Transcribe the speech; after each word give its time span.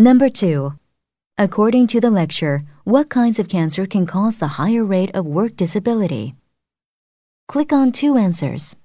Number 0.00 0.30
2. 0.30 0.72
According 1.36 1.88
to 1.88 2.00
the 2.00 2.08
lecture, 2.10 2.62
what 2.84 3.10
kinds 3.10 3.38
of 3.38 3.50
cancer 3.50 3.84
can 3.84 4.06
cause 4.06 4.38
the 4.38 4.56
higher 4.56 4.82
rate 4.82 5.14
of 5.14 5.26
work 5.26 5.56
disability? 5.56 6.36
Click 7.48 7.70
on 7.70 7.92
two 7.92 8.16
answers. 8.16 8.76